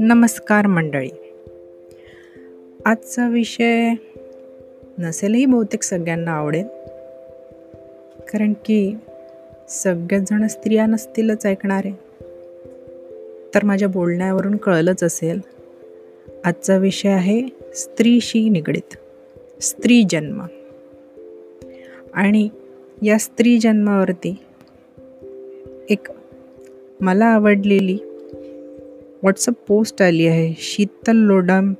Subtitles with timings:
[0.00, 1.08] नमस्कार मंडळी.
[2.84, 3.92] आजचा विषय
[4.98, 6.66] नसेलही बहुतेक सगळ्यांना आवडेल.
[8.20, 8.96] कारण की
[9.68, 11.90] सगळेजण स्त्रिया नसतीलच ऐकणारे.
[13.54, 15.40] तर माझ्या बोलण्यावरून कळलंच असेल
[16.44, 17.42] आजचा विषय आहे
[17.74, 18.96] स्त्रीशी निगडीत
[19.62, 20.46] स्त्री जन्म.
[22.14, 22.48] आणि
[23.02, 24.36] या स्त्री जन्मावरती
[25.90, 26.08] एक
[27.00, 27.98] मला आवडलेली
[29.22, 30.54] व्हॉट्सअप पोस्ट आली आहे.
[30.58, 31.74] शीतल लोडाम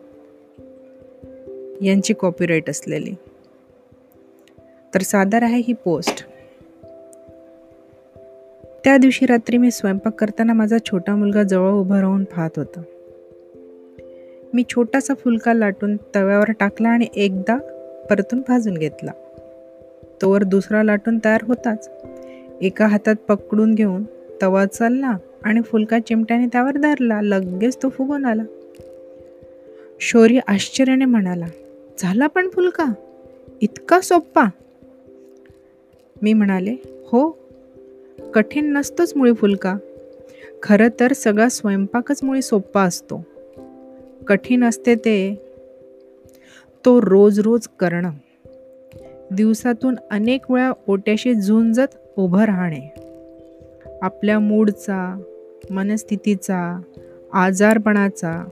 [1.83, 3.13] यांची कॉपीराईट असलेली.
[4.95, 6.27] तर सादर आहे ही पोस्ट
[8.85, 12.83] त्या दिवशी रात्री मी स्वयंपाक करताना माझा छोटा मुलगा जवळ उभा राहून पाहत होता.
[14.55, 17.57] मी छोटासा फुलका लाटून तव्यावर टाकला आणि एकदा
[18.11, 19.11] परतून भाजून घेतला.
[20.23, 21.91] तोवर दुसरा लाटून तयार होताच.
[22.63, 24.05] एका हातात पकडून घेऊन
[24.43, 27.21] तवा चालला आणि फुलका चिमट्याने त्यावर धरला.
[27.23, 28.43] लगेच तो फुगून आला.
[30.01, 31.47] शौर्य आश्चर्याने म्हणाला
[31.99, 32.85] झाला पण फुलका?
[33.63, 34.45] इतका सोप्पा.
[36.23, 37.39] मी म्हणाले हो
[38.35, 39.77] कठीण नसतोच मुळी फुलका.
[40.63, 43.27] खरं तर सगळा स्वयंपाकच मुळी सोप्पा असतो.
[44.27, 45.43] कठीण असते ते
[46.85, 48.11] तो रोज रोज करणं.
[49.33, 52.95] दिवसातून अनेक वेळा ओट्याशी झुंजत उभं राहणे.
[54.03, 55.21] आपल्या मूडचा
[55.71, 56.81] मनस्थितीचा
[57.33, 58.45] आजारपणाचा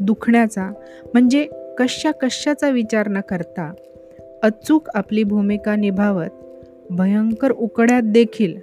[0.00, 0.70] दुखण्याचा
[1.12, 3.72] म्हणजे कशा कशाचा विचार न करता
[4.42, 6.28] अचूक आपली भूमिका निभावत
[6.90, 8.56] भयंकर उकड्यात देखील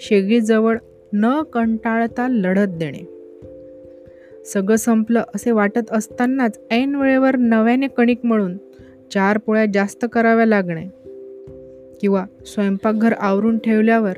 [0.00, 0.78] शेगडीजवळ
[1.12, 3.08] न कंटाळता लढत देणे.
[4.44, 8.56] सगळं संपलं असे वाटत असतानाच ऐन वेळेवर नव्याने कणिक मळून
[9.10, 11.01] चार पोळ्या जास्त कराव्या लागणे.
[12.02, 14.12] किंवा स्वयंपाकघर आवरून ठेवल्यावर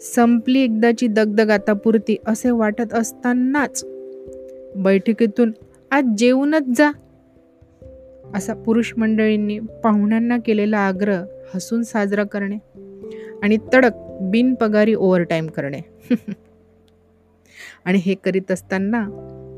[0.00, 3.84] संपली एकदाची दगदग आता पुरती असे वाटत असतानाच
[4.76, 5.52] बैठकीतून
[5.90, 6.90] आज जेवूनच जा.
[8.34, 11.24] असा पुरुष मंडळींनी पाहुण्यांना केलेला आग्रह
[11.54, 12.56] हसून साजरा करणे
[13.42, 13.90] आणि तडक
[14.20, 15.80] बिनपगारी ओव्हरटाईम करणे.
[17.84, 19.08] आणि हे करीत असताना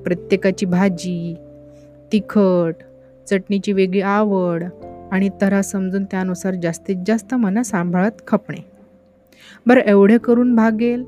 [0.07, 1.35] प्रत्येकाची भाजी
[2.13, 2.75] तिखट
[3.31, 4.65] चटणीची वेगळी आवड
[5.13, 8.65] आणि तरा समजून त्यानुसार जास्तीत जास्त मनं सांभाळत खपणे.
[9.67, 11.05] बरं एवढे करून भागेल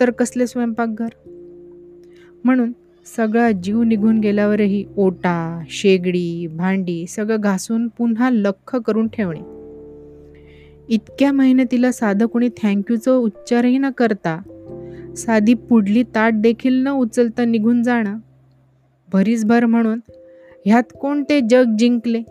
[0.00, 1.08] तर कसले स्वयंपाकघर?
[2.44, 2.72] म्हणून
[3.16, 9.40] सगळा जीव निघून गेल्यावरही ओटा शेगडी भांडी सगळं घासून पुन्हा लख करून ठेवणे.
[10.88, 14.42] इतक्या मेहनतीला साधं कोणी थँक्यूचं उच्चारही न करता
[15.16, 18.18] साधी पुढली ताट देखील न उचलता निघून जाणं.
[19.12, 20.00] भरीसभर म्हणून
[20.66, 22.22] ह्यात कोणते जग जिंकले?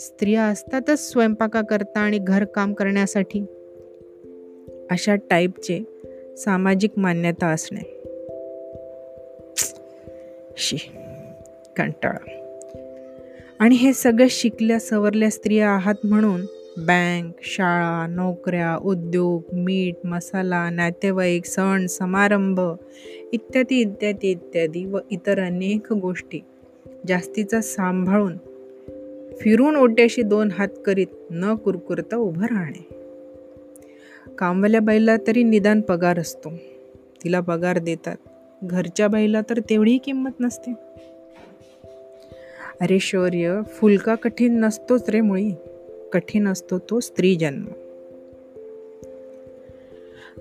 [0.00, 3.40] स्त्रिया असतातच स्वयंपाका करता आणि घरकाम करण्यासाठी.
[4.90, 5.84] अशा टाईपचे
[6.36, 8.02] सामाजिक मान्यता असणे.
[10.56, 10.76] शी
[11.76, 12.46] कंटाळा.
[13.58, 16.40] आणि हे सगळं शिकल्या सवरल्या स्त्रिया आहात म्हणून
[16.76, 22.60] बँक शाळा नोकऱ्या उद्योग मीठ मसाला नातेवाईक सण समारंभ
[23.32, 26.40] इत्यादी इत्यादी इत्यादी व इतर अनेक गोष्टी
[27.08, 28.36] जास्तीचा सांभाळून
[29.40, 32.88] फिरून ओट्याशी दोन हात करीत न कुरकुरता उभं राहणे.
[34.38, 36.52] कामवाल्या बाईला तरी निदान पगार असतो.
[37.24, 38.16] तिला पगार देतात.
[38.64, 40.72] घरच्या बाईला तर तेवढीही किंमत नसते.
[42.80, 45.50] अरे शौर्य फुलका कठीण नसतोच रे मुळी.
[46.12, 47.64] कठीण असतो तो स्त्री जन्म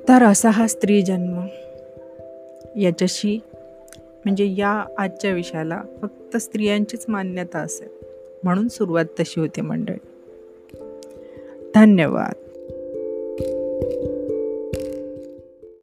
[0.08, 1.46] तर असा हा स्त्री जन्म
[2.80, 3.40] याच्याशी
[4.26, 7.99] म्हणजे या आजच्या विषयाला फक्त स्त्रियांचीच मान्यता असेल.
[8.44, 9.98] म्हणून सुरुवात तशी होती मंडळी.
[11.76, 12.49] धन्यवाद.